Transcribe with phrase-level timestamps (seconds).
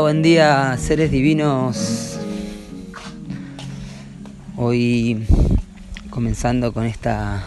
[0.00, 2.16] Buen día, seres divinos.
[4.56, 5.26] Hoy
[6.08, 7.44] comenzando con esta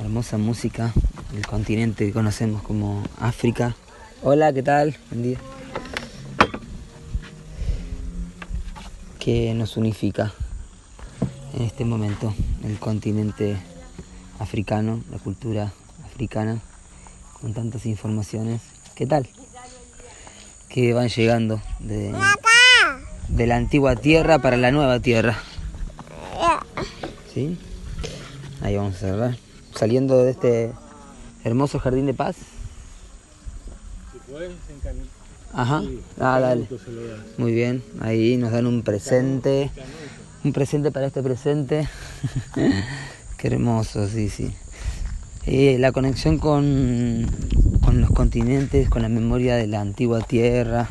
[0.00, 0.92] hermosa música
[1.32, 3.76] del continente que conocemos como África.
[4.22, 4.96] Hola, ¿qué tal?
[5.10, 5.38] Buen día.
[9.18, 10.32] Que nos unifica
[11.54, 13.58] en este momento el continente
[14.38, 15.70] africano, la cultura
[16.06, 16.60] africana,
[17.40, 18.62] con tantas informaciones.
[18.94, 19.28] ¿Qué tal?
[20.76, 22.14] Que van llegando de,
[23.28, 25.38] de la antigua tierra para la nueva tierra.
[27.32, 27.56] ¿Sí?
[28.60, 29.36] Ahí vamos a cerrar.
[29.74, 30.72] Saliendo de este
[31.44, 32.36] hermoso jardín de paz.
[35.54, 35.82] Ajá.
[36.20, 36.68] Ah, dale.
[37.38, 37.82] Muy bien.
[38.02, 39.70] Ahí nos dan un presente.
[40.44, 41.88] Un presente para este presente.
[43.38, 44.54] Qué hermoso, sí, sí.
[45.78, 47.26] La conexión con,
[47.96, 50.86] con los continentes, con la memoria de la antigua tierra,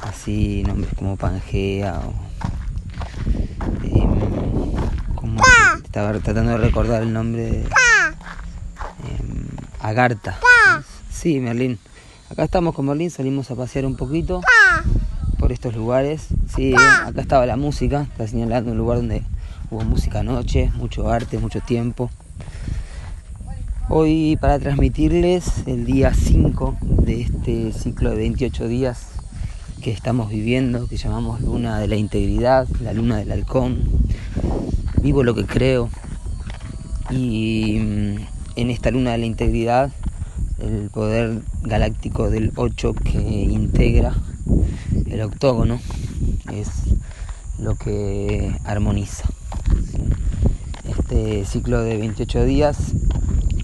[0.00, 2.12] así nombres como Pangea o
[3.84, 5.40] em, como
[5.76, 7.64] estaba tratando de recordar el nombre de
[9.78, 10.40] Agartha.
[11.08, 11.78] Sí, Merlín.
[12.30, 14.40] Acá estamos con Merlín, salimos a pasear un poquito
[15.38, 16.26] por estos lugares.
[16.52, 19.22] Sí, acá estaba la música, está señalando un lugar donde
[19.70, 22.10] hubo música anoche, mucho arte, mucho tiempo.
[23.94, 29.06] Hoy para transmitirles el día 5 de este ciclo de 28 días
[29.82, 33.82] que estamos viviendo, que llamamos luna de la integridad, la luna del halcón.
[35.02, 35.90] Vivo lo que creo
[37.10, 38.16] y mm,
[38.56, 39.92] en esta luna de la integridad
[40.58, 44.14] el poder galáctico del 8 que integra
[45.04, 45.78] el octógono
[46.50, 46.68] es
[47.58, 49.28] lo que armoniza.
[50.88, 52.94] Este ciclo de 28 días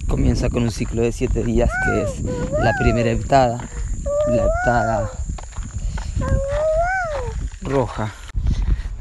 [0.09, 2.23] comienza con un ciclo de 7 días que es
[2.59, 3.63] la primera heptada,
[4.27, 5.11] la heptada
[7.61, 8.11] roja.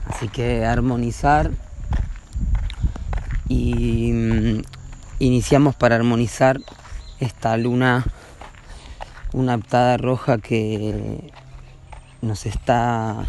[0.07, 1.51] Así que armonizar
[3.49, 4.63] y mm,
[5.19, 6.61] iniciamos para armonizar
[7.21, 8.05] esta luna,
[9.33, 11.33] una heptada roja que
[12.21, 13.27] nos está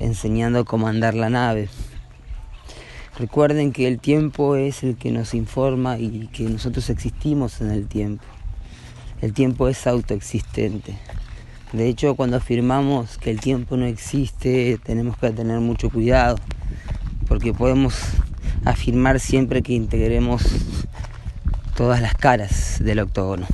[0.00, 1.70] enseñando cómo andar la nave.
[3.18, 7.86] Recuerden que el tiempo es el que nos informa y que nosotros existimos en el
[7.86, 8.24] tiempo.
[9.20, 10.96] El tiempo es autoexistente.
[11.72, 16.36] De hecho, cuando afirmamos que el tiempo no existe, tenemos que tener mucho cuidado,
[17.28, 17.94] porque podemos
[18.64, 20.42] afirmar siempre que integremos
[21.76, 23.46] todas las caras del octógono.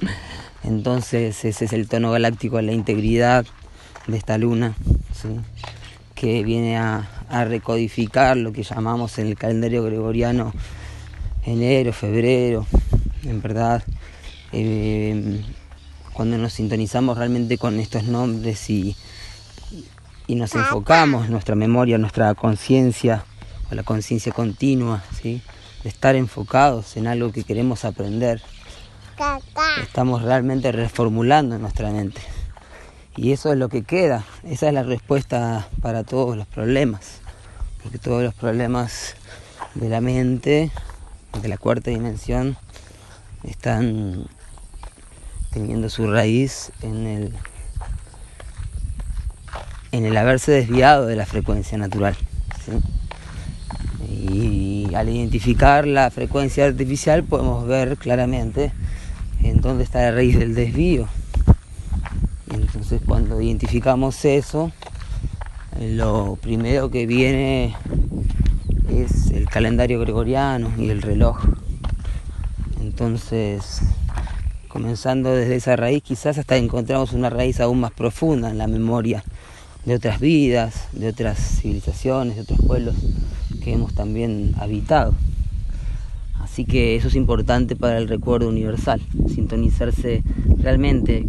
[0.64, 3.44] Entonces ese es el tono galáctico la integridad
[4.06, 4.74] de esta luna,
[6.22, 10.52] que viene a, a recodificar lo que llamamos en el calendario gregoriano
[11.44, 12.64] enero, febrero,
[13.24, 13.82] en verdad,
[14.52, 15.42] eh,
[16.12, 18.94] cuando nos sintonizamos realmente con estos nombres y,
[20.28, 23.24] y nos enfocamos nuestra memoria, nuestra conciencia,
[23.68, 25.42] o la conciencia continua, ¿sí?
[25.82, 28.40] de estar enfocados en algo que queremos aprender,
[29.82, 32.20] estamos realmente reformulando nuestra mente.
[33.16, 37.22] Y eso es lo que queda, esa es la respuesta para todos los problemas
[37.82, 39.14] porque todos los problemas
[39.74, 40.70] de la mente,
[41.40, 42.56] de la cuarta dimensión,
[43.44, 44.26] están
[45.50, 47.34] teniendo su raíz en el,
[49.90, 52.16] en el haberse desviado de la frecuencia natural.
[54.08, 58.72] Y al identificar la frecuencia artificial podemos ver claramente
[59.42, 61.08] en dónde está la raíz del desvío.
[62.52, 64.72] Entonces cuando identificamos eso,
[65.80, 67.74] lo primero que viene
[68.90, 71.38] es el calendario gregoriano y el reloj.
[72.80, 73.80] Entonces,
[74.68, 79.24] comenzando desde esa raíz, quizás hasta encontramos una raíz aún más profunda en la memoria
[79.86, 82.94] de otras vidas, de otras civilizaciones, de otros pueblos
[83.64, 85.14] que hemos también habitado.
[86.40, 90.22] Así que eso es importante para el recuerdo universal, sintonizarse
[90.58, 91.24] realmente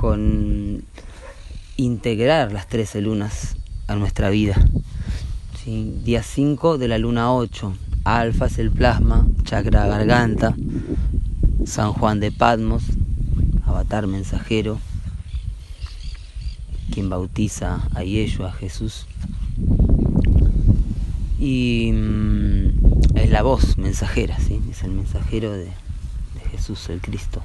[0.00, 0.84] con
[1.76, 3.56] integrar las trece lunas
[3.88, 4.56] a nuestra vida.
[5.66, 7.74] Día 5 de la luna 8.
[8.04, 10.54] Alfa es el plasma, chakra garganta,
[11.66, 12.84] San Juan de Patmos,
[13.66, 14.78] avatar mensajero,
[16.90, 19.04] quien bautiza a Yeshua, a Jesús.
[21.38, 24.62] Y mm, es la voz mensajera, ¿sí?
[24.70, 27.42] es el mensajero de, de Jesús, el Cristo.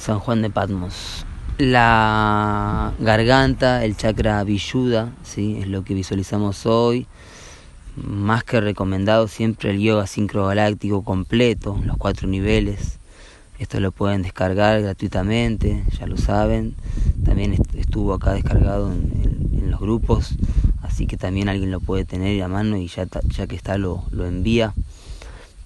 [0.00, 1.26] San Juan de Patmos,
[1.58, 5.58] la garganta, el chakra villuda, ¿sí?
[5.60, 7.06] es lo que visualizamos hoy.
[7.96, 12.98] Más que recomendado siempre el yoga sincrogaláctico completo, los cuatro niveles,
[13.58, 16.76] Esto lo pueden descargar gratuitamente, ya lo saben.
[17.22, 20.34] También estuvo acá descargado en, los grupos,
[20.80, 24.04] así que también alguien lo puede tener a mano y ya, ya que está lo,
[24.10, 24.72] lo envía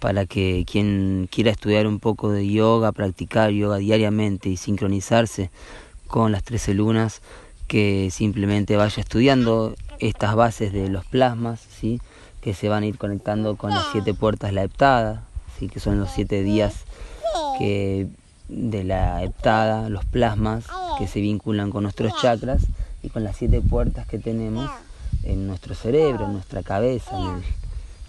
[0.04, 5.50] para que quien quiera estudiar un poco de yoga, practicar yoga diariamente y sincronizarse
[6.08, 7.22] con las 13 lunas,
[7.68, 12.02] que simplemente vaya estudiando estas bases de los plasmas, ¿sí?
[12.42, 15.24] que se van a ir conectando con las siete puertas de la heptada,
[15.58, 15.70] ¿sí?
[15.70, 16.84] que son los siete días
[17.58, 18.06] que
[18.50, 20.66] de la heptada, los plasmas
[20.98, 22.66] que se vinculan con nuestros chakras
[23.02, 24.70] y con las siete puertas que tenemos
[25.22, 27.42] en nuestro cerebro, en nuestra cabeza, en el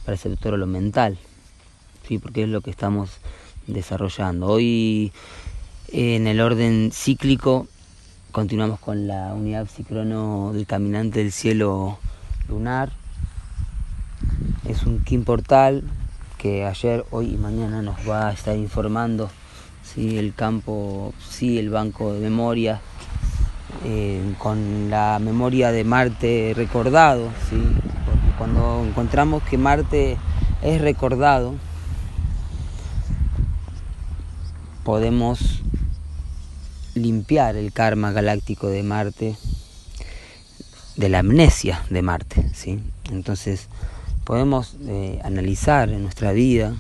[0.04, 1.18] preceptor lo mental,
[2.08, 2.20] ¿sí?
[2.20, 3.10] porque es lo que estamos
[3.68, 4.48] desarrollando.
[4.48, 5.12] Hoy
[5.92, 7.68] en el orden cíclico
[8.32, 11.98] continuamos con la unidad psicrono del caminante del cielo
[12.50, 12.92] lunar.
[14.68, 15.84] Es un Kim Portal
[16.38, 19.30] que ayer, hoy y mañana nos va a estar informando
[19.84, 20.18] ¿sí?
[20.18, 22.82] el campo, sí, el banco de memoria,
[23.84, 27.30] eh, con la memoria de Marte recordado.
[28.38, 30.18] cuando encontramos que Marte
[30.62, 31.56] es recordado,
[34.86, 35.64] podemos
[36.94, 39.36] limpiar el karma galáctico de Marte,
[40.96, 42.46] de la amnesia de Marte.
[42.54, 42.80] ¿sí?
[43.12, 43.68] Entonces
[44.26, 46.76] podemos eh, analizar en nuestra vida,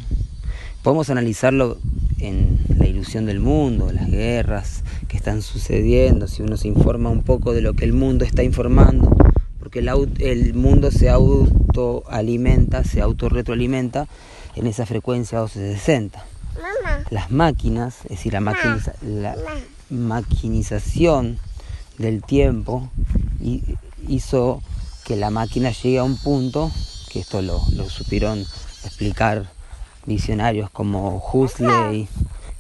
[0.84, 1.80] podemos analizarlo
[2.19, 7.24] en la ilusión del mundo, las guerras que están sucediendo, si uno se informa un
[7.24, 9.10] poco de lo que el mundo está informando,
[9.57, 14.07] porque el, el mundo se autoalimenta, se autorretroalimenta
[14.56, 16.35] en esa frecuencia 1260.
[17.10, 19.36] Las máquinas, es decir, la,
[19.90, 21.38] maquinización
[22.00, 22.90] del tiempo
[24.07, 24.62] hizo
[25.04, 26.72] que la máquina llegue a un punto,
[27.12, 27.60] que esto lo,
[27.90, 28.40] supieron
[28.84, 29.46] explicar
[30.07, 32.07] visionarios como Huxley,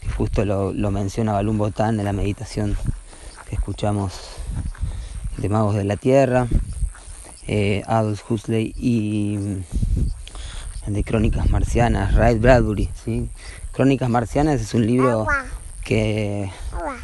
[0.01, 2.77] que justo lo, menciona Balún Botán en la meditación
[3.49, 4.13] que escuchamos
[5.37, 6.47] de Magos de la Tierra,
[7.47, 9.37] eh, Adolf Huxley y
[10.87, 12.89] de Crónicas Marcianas, Ray Bradbury.
[13.03, 13.29] ¿sí?
[13.75, 15.27] Crónicas Marcianas es un libro
[15.83, 16.49] que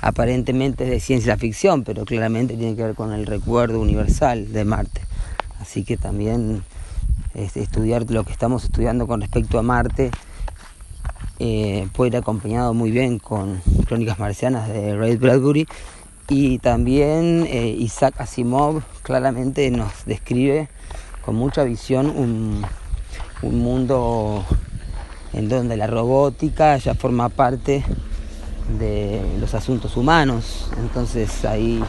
[0.01, 4.63] aparentemente es de ciencia ficción, pero claramente tiene que ver con el recuerdo universal de
[4.63, 5.01] Marte.
[5.59, 6.63] Así que también
[7.33, 10.11] este, estudiar lo que estamos estudiando con respecto a Marte
[11.39, 15.67] eh, puede ir acompañado muy bien con Crónicas Marcianas de Ray Bradbury.
[16.29, 20.69] Y también eh, Isaac Asimov claramente nos describe
[21.25, 22.65] con mucha visión un,
[23.41, 24.45] un mundo
[25.33, 27.83] en donde la robótica ya forma parte
[28.79, 30.69] de los asuntos humanos.
[30.79, 31.83] Entonces ahí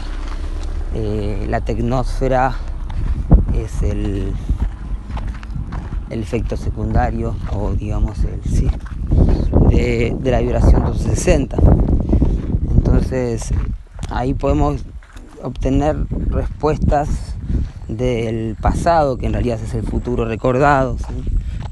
[0.95, 2.55] eh, la tecnosfera
[3.55, 4.33] es el,
[6.11, 8.69] efecto secundario o digamos el sí
[9.71, 11.57] de la vibración 260.
[12.77, 13.53] Entonces
[14.11, 14.85] ahí podemos
[15.43, 15.97] obtener
[16.29, 17.09] respuestas
[17.89, 20.97] del pasado, que en realidad es el futuro recordado,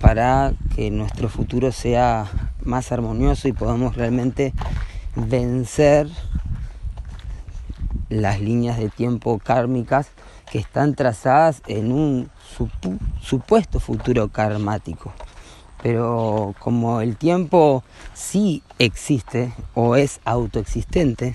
[0.00, 2.26] para que nuestro futuro sea
[2.64, 4.52] más armonioso y podamos realmente
[5.14, 6.08] vencer
[8.08, 10.08] las líneas de tiempo kármicas
[10.50, 12.30] que están trazadas en un
[13.22, 15.12] supuesto futuro karmático.
[15.82, 21.34] Pero como el tiempo sí existe o es autoexistente,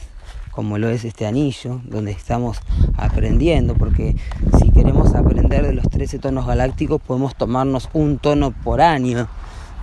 [0.56, 2.60] como lo es este anillo, donde estamos
[2.98, 4.16] aprendiendo, porque
[4.58, 9.28] si queremos aprender de los 13 tonos galácticos podemos tomarnos un tono por año.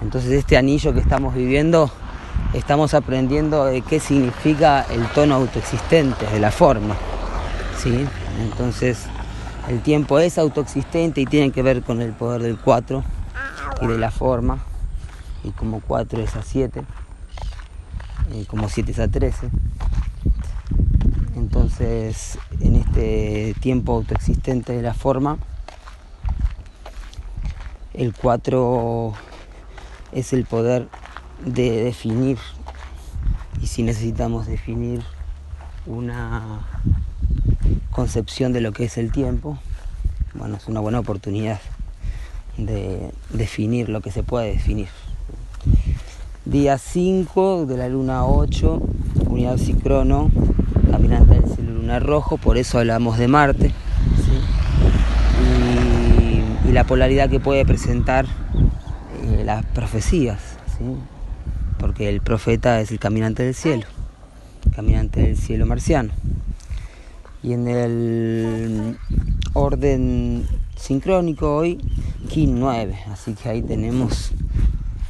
[0.01, 1.91] Entonces este anillo que estamos viviendo
[2.55, 6.97] estamos aprendiendo de qué significa el tono autoexistente de la forma.
[7.79, 8.07] ¿sí?
[8.41, 9.07] Entonces,
[9.69, 13.05] el tiempo es autoexistente y tiene que ver con el poder del 4
[13.83, 14.59] y de la forma.
[15.45, 16.83] Y como 4 es a 7,
[18.33, 19.51] y como 7 es a 13.
[21.37, 25.39] Entonces, en este tiempo autoexistente de la forma,
[27.95, 29.13] el 4
[30.13, 30.89] es el poder
[31.45, 32.39] de definir
[33.61, 35.03] y si necesitamos definir
[35.87, 36.67] una
[37.91, 39.59] concepción de lo que es el tiempo,
[40.35, 41.61] bueno, es una buena oportunidad
[42.57, 44.89] de definir lo que se puede definir.
[46.45, 48.83] Día 5 de la luna 8,
[49.29, 50.31] unidad psicrono,
[50.93, 53.73] caminante del cielo lunar rojo, por eso hablamos de Marte,
[56.69, 58.27] y, la polaridad que puede presentar
[59.25, 60.39] eh, las profecías.
[61.79, 63.87] porque el profeta es el caminante del cielo,
[64.75, 66.13] caminante del cielo marciano.
[67.43, 68.99] Y en el
[69.53, 70.47] orden
[70.77, 71.79] sincrónico hoy,
[72.29, 74.33] Kin 9, así que ahí tenemos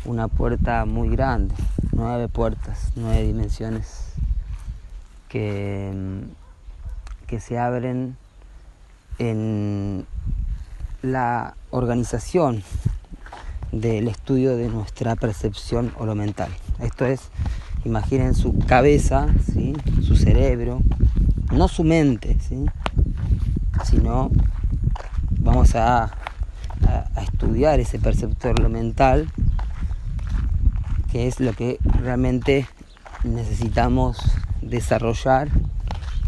[0.05, 1.55] una puerta muy grande,
[1.93, 4.12] nueve puertas, nueve dimensiones
[5.33, 5.91] que,
[7.27, 8.19] que se abren
[9.19, 10.07] en
[11.01, 12.63] la organización
[13.73, 16.51] del estudio de nuestra percepción oromental.
[16.81, 17.31] Esto es,
[17.87, 19.73] imaginen su cabeza, ¿sí?
[20.03, 20.81] su cerebro,
[21.51, 22.67] no su mente, ¿sí?
[23.85, 24.31] sino
[25.41, 26.11] vamos a,
[26.87, 29.33] a, estudiar ese perceptor mental,
[31.11, 32.67] que es lo que realmente
[33.25, 34.19] necesitamos
[34.63, 35.49] desarrollar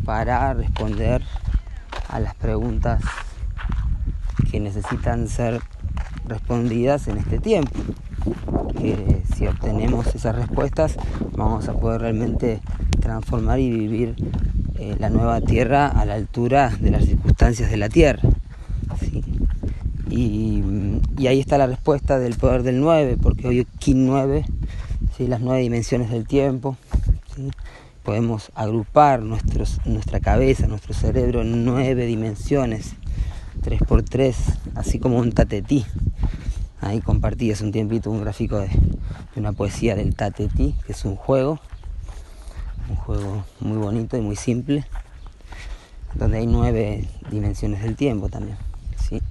[0.04, 1.22] para responder
[2.08, 3.02] a las preguntas
[4.50, 5.60] que necesitan ser
[6.26, 7.72] respondidas en este tiempo.
[8.78, 10.96] Que si obtenemos esas respuestas
[11.36, 12.60] vamos a poder realmente
[13.00, 14.14] transformar y vivir
[14.78, 18.22] eh, la nueva tierra a la altura de las circunstancias de la tierra.
[20.10, 20.62] Y,
[21.26, 24.44] ahí está la respuesta del poder del 9, porque hoy Kin 9,
[25.16, 25.26] ¿sí?
[25.26, 26.76] las nueve dimensiones del tiempo.
[28.04, 32.96] Podemos agrupar nuestros, nuestra cabeza, nuestro cerebro en nueve dimensiones
[33.62, 34.34] 3x3,
[34.74, 35.86] así como un tatetí.
[36.82, 38.68] Ahí compartí hace un tiempito un gráfico de,
[39.36, 41.58] una poesía del tatetí, que es un juego,
[42.90, 44.84] un juego muy bonito y muy simple,
[46.14, 48.58] donde hay nueve dimensiones del tiempo también.
[48.98, 49.22] ¿sí?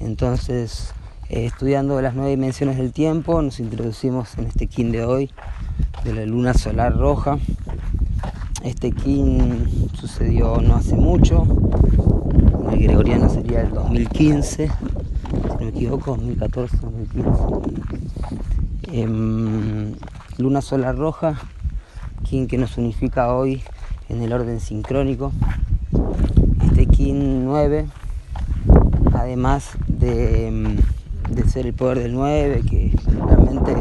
[0.00, 0.94] Entonces,
[1.30, 5.30] eh, estudiando las nueve dimensiones del tiempo, nos introducimos en este kin de hoy,
[6.02, 7.38] de la luna solar roja.
[8.64, 11.46] Este kin sucedió no hace mucho,
[12.72, 17.30] el gregoriano sería el 2015, si no me equivoco, 2014, 2015.
[18.90, 19.94] Em,
[20.38, 21.38] luna solar roja,
[22.24, 23.62] kin que nos unifica hoy
[24.08, 25.32] en el orden sincrónico.
[26.62, 27.86] Este kin 9,
[29.12, 30.78] además de,
[31.28, 32.92] de ser el poder del 9, que
[33.26, 33.76] realmente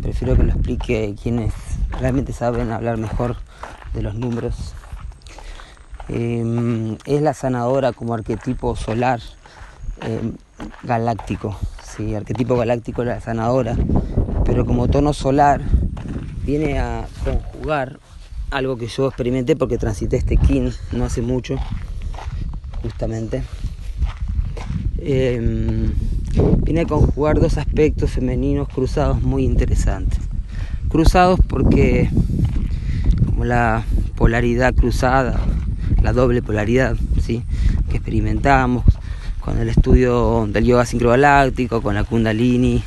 [0.00, 1.52] prefiero que lo explique quienes
[2.00, 3.36] realmente saben hablar mejor
[3.94, 4.74] de los números
[6.08, 9.20] Em, es la sanadora como arquetipo solar
[10.02, 10.32] em,
[10.82, 13.76] galáctico, sí, arquetipo galáctico la sanadora,
[14.44, 15.62] pero como tono solar
[16.44, 18.00] viene a conjugar
[18.50, 21.56] algo que yo experimenté porque transité este kin no hace mucho,
[22.82, 23.44] justamente.
[24.98, 25.94] Em,
[26.64, 30.18] viene a conjugar dos aspectos femeninos cruzados muy interesantes.
[30.88, 32.10] Cruzados porque
[33.26, 33.84] como la
[34.16, 35.40] polaridad cruzada
[36.02, 37.42] la doble polaridad ¿sí?
[37.90, 38.84] que experimentamos
[39.40, 42.82] con el estudio del yoga sincrogaláctico, con la kundalini.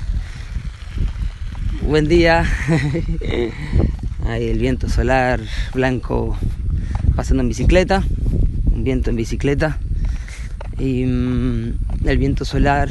[1.81, 2.45] Buen día.
[4.27, 5.41] Ahí el viento solar
[5.73, 6.37] blanco
[7.15, 8.03] pasando en bicicleta,
[8.71, 9.79] un viento en bicicleta.
[10.79, 11.73] Y mm,
[12.05, 12.89] el viento solar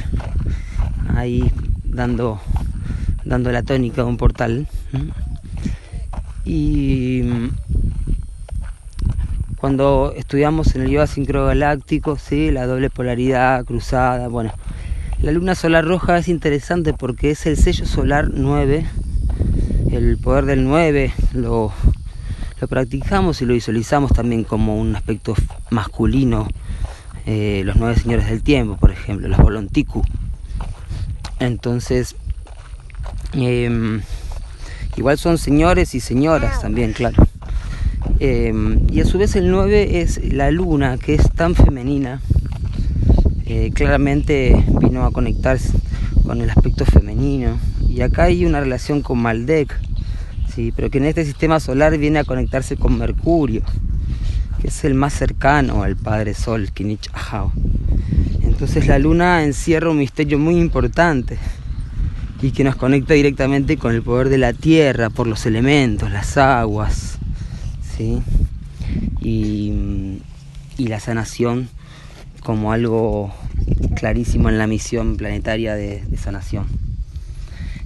[1.17, 1.51] ahí
[1.85, 2.41] dando,
[3.25, 4.67] dando la tónica a un portal.
[6.45, 7.23] Y
[9.57, 12.51] cuando estudiamos en el yoga sincrogaláctico, ¿sí?
[12.51, 14.53] la doble polaridad cruzada, bueno,
[15.23, 18.85] la luna solar roja es interesante porque es el sello solar 9,
[19.91, 21.73] el poder del 9 lo,
[22.69, 25.35] practicamos y lo visualizamos también como un aspecto
[25.71, 26.47] masculino,
[27.25, 30.03] eh, los nueve señores del tiempo, por ejemplo, los volontiku.
[31.39, 32.17] Entonces,
[33.33, 34.01] em,
[34.97, 37.27] igual son señores y señoras también, claro.
[38.21, 42.21] Em, y a su vez el 9 es la luna, que es tan femenina.
[43.47, 45.73] Eh, claramente vino a conectarse
[46.25, 47.59] con el aspecto femenino.
[47.89, 49.79] Y acá hay una relación con Maldek,
[50.55, 50.73] ¿sí?
[50.75, 53.63] pero que en este sistema solar viene a conectarse con Mercurio,
[54.65, 57.53] es el más cercano al Padre Sol, Kinich Ahau.
[58.43, 61.39] Entonces la luna encierra un misterio muy importante
[62.41, 66.37] y que nos conecta directamente con el poder de la tierra, por los elementos, las
[66.37, 67.19] aguas,
[69.21, 70.21] y,
[70.79, 71.69] la sanación
[72.43, 73.33] como algo
[73.95, 76.67] clarísimo en la misión planetaria de, sanación.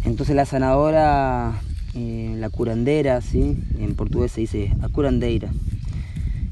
[0.04, 1.60] Entonces la sanadora,
[1.94, 3.56] eh, la curandera, ¿sí?
[3.78, 5.50] en portugués se dice a curandeira,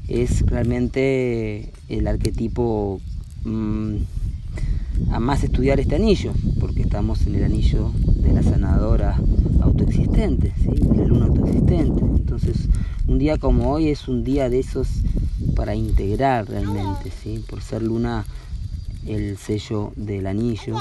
[0.07, 3.01] es realmente el arquetipo
[3.43, 3.95] mm,
[5.11, 9.19] a más estudiar este anillo, porque estamos en el anillo de la sanadora
[9.61, 10.69] autoexistente, ¿sí?
[10.69, 12.03] de la luna autoexistente.
[12.03, 12.67] Entonces
[13.07, 14.87] un día como hoy es un día de esos
[15.55, 17.43] para integrar realmente, ¿sí?
[17.47, 18.25] por ser luna
[19.05, 20.75] el sello del anillo,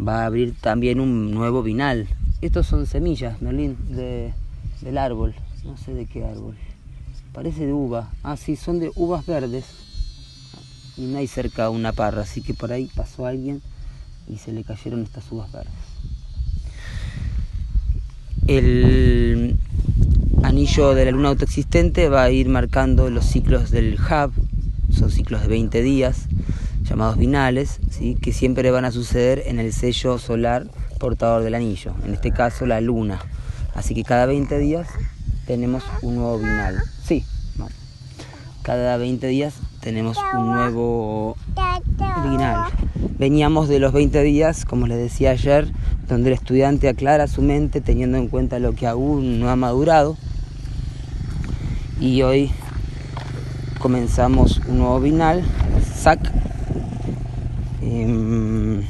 [0.00, 2.06] va a abrir también un nuevo vinal.
[2.40, 4.32] Estos son semillas, Merlín, de,
[4.82, 6.54] del árbol, no sé de qué árbol,
[7.34, 9.64] parece de uva, ah sí, son de uvas verdes
[10.96, 13.60] y no hay cerca una parra, así que por ahí pasó alguien
[14.28, 15.72] y se le cayeron estas uvas verdes.
[18.46, 19.58] El
[20.44, 24.32] anillo de la luna autoexistente va a ir marcando los ciclos del hub,
[24.92, 26.28] son ciclos de 20 días,
[26.84, 28.14] llamados binales, ¿sí?
[28.14, 30.68] que siempre van a suceder en el sello solar
[31.00, 33.20] portador del anillo, en este caso la luna.
[33.74, 34.86] Así que cada 20 días
[35.46, 36.80] tenemos un nuevo binal.
[38.64, 41.36] Cada 20 días tenemos un nuevo
[42.22, 42.70] binal.
[43.18, 45.68] Veníamos de los 20 días, como les decía ayer,
[46.08, 50.16] donde el estudiante aclara su mente teniendo en cuenta lo que aún no ha madurado.
[52.00, 52.52] Y hoy
[53.80, 55.44] comenzamos un nuevo binal,
[55.94, 56.32] SAC,
[57.82, 58.80] em,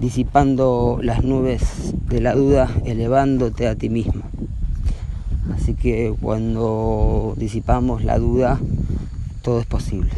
[0.00, 4.24] disipando las nubes de la duda, elevándote a ti mismo.
[5.66, 8.60] Así que cuando disipamos la duda,
[9.42, 10.10] todo es posible.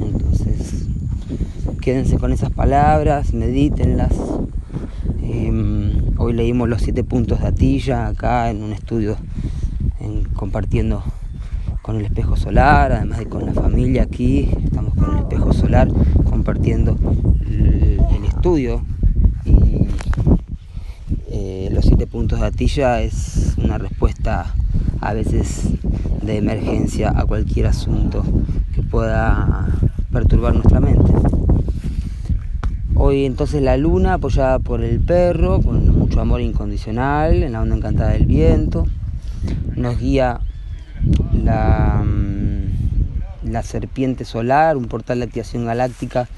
[0.00, 0.86] Entonces,
[1.82, 4.14] quédense con esas palabras, medítenlas.
[5.22, 9.18] Em, hoy leímos los siete puntos de Atilla acá en un estudio
[10.32, 11.02] compartiendo
[11.82, 15.88] con el espejo solar, además de con la familia aquí, estamos con el espejo solar
[16.30, 16.96] compartiendo
[17.46, 18.82] el, estudio
[19.44, 19.86] y
[21.28, 25.68] eh, los siete puntos de Atilla es una respuesta a veces
[26.22, 28.24] de emergencia a cualquier asunto
[28.74, 29.68] que pueda
[30.10, 31.12] perturbar nuestra mente.
[32.94, 37.76] Hoy entonces la luna apoyada por el perro, con mucho amor incondicional, en la onda
[37.76, 38.86] encantada del viento,
[39.76, 40.40] nos guía
[41.34, 46.28] la, mm, la serpiente solar, un portal de activación galáctica,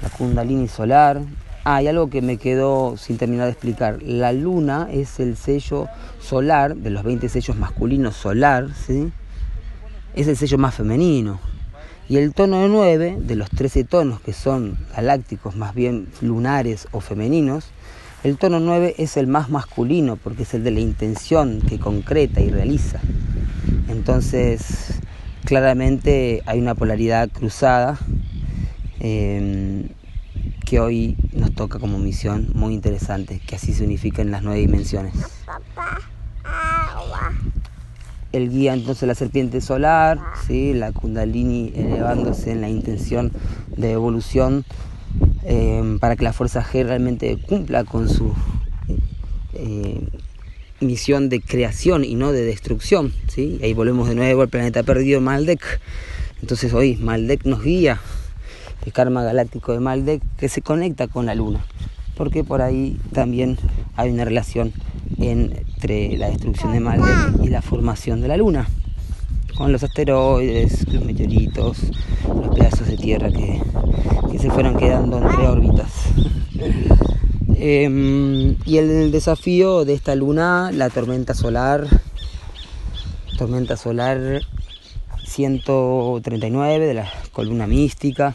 [0.00, 1.22] la kundalini solar.
[1.66, 4.02] Ah, hay algo que me quedó sin terminar de explicar.
[4.02, 5.88] La luna es el sello
[6.20, 9.10] solar, de los 20 sellos masculinos solar, ¿sí?
[10.14, 11.40] es el sello más femenino.
[12.08, 16.86] Y el tono de 9, de los 13 tonos que son galácticos, más bien lunares
[16.92, 17.70] o femeninos,
[18.24, 22.40] el tono 9 es el más masculino porque es el de la intención que concreta
[22.40, 23.00] y realiza.
[23.88, 25.00] Entonces,
[25.44, 27.98] claramente hay una polaridad cruzada
[29.00, 29.88] em,
[30.64, 35.14] que hoy nos toca como misión muy interesante, que así se unifiquen las nueve dimensiones.
[38.32, 40.72] El guía entonces la serpiente solar, ¿sí?
[40.74, 43.30] la kundalini elevándose en la intención
[43.76, 44.64] de evolución
[45.44, 48.34] em, para que la fuerza G realmente cumpla con su
[49.52, 50.08] eh,
[50.80, 53.12] misión de creación y no de destrucción.
[53.28, 53.60] ¿sí?
[53.62, 55.80] Ahí volvemos de nuevo al planeta perdido Maldek.
[56.40, 58.00] Entonces hoy Maldek nos guía,
[58.84, 61.64] el karma galáctico de Maldek, que se conecta con la luna.
[62.16, 63.58] Porque por ahí también
[63.96, 64.72] hay una relación
[65.18, 68.68] entre la destrucción de Maldek y la formación de la luna.
[69.56, 71.78] Con los asteroides, los meteoritos,
[72.26, 73.60] los pedazos de tierra que,
[74.38, 75.90] se fueron quedando entre órbitas.
[77.56, 81.86] Em, y el desafío de esta luna, la tormenta solar,
[83.38, 84.42] tormenta solar
[85.24, 88.34] 139 de la columna mística,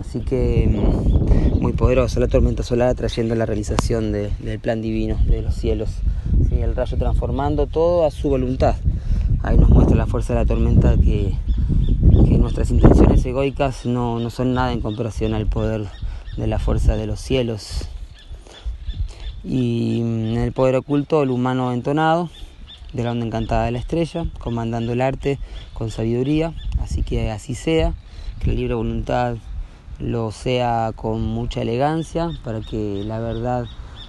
[0.00, 5.42] así que em, muy poderosa la tormenta solar trayendo la realización del plan divino de
[5.42, 5.90] los cielos,
[6.50, 8.76] el rayo transformando todo a su voluntad.
[9.42, 11.34] Ahí nos muestra la fuerza de la tormenta que,
[12.40, 15.86] nuestras intenciones egoicas no, no son nada en comparación al poder
[16.38, 17.86] de la fuerza de los cielos.
[19.44, 22.30] Y en el poder oculto el humano entonado
[22.92, 25.38] de la onda encantada de la estrella, comandando el arte
[25.74, 27.94] con sabiduría, así que así sea,
[28.40, 29.36] que la libre voluntad
[30.00, 33.66] lo sea con mucha elegancia para que la verdad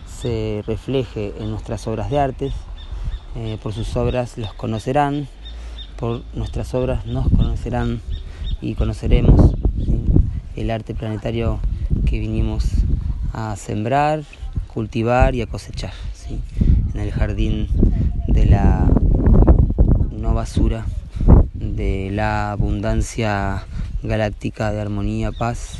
[0.08, 2.51] se refleje en nuestras obras de arte,
[3.36, 5.27] eh, por sus obras los conocerán,
[5.99, 8.01] por nuestras obras nos conocerán
[8.62, 9.56] y conoceremos
[10.56, 11.60] el arte planetario
[12.06, 12.65] que vinimos
[13.34, 14.23] a sembrar
[14.73, 15.93] cultivar y a cosechar
[16.93, 17.67] en el jardín
[18.27, 18.88] de la
[20.12, 20.86] no basura,
[21.54, 23.65] de la abundancia
[24.04, 25.78] galáctica de armonía, paz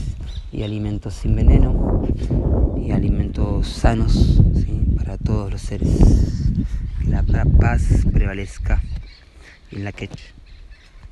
[0.52, 2.04] y alimentos sin veneno
[2.78, 4.42] y alimentos sanos
[4.96, 5.90] para todos los seres.
[7.00, 7.24] Que la
[7.60, 8.82] paz prevalezca
[9.72, 10.41] en la quechua.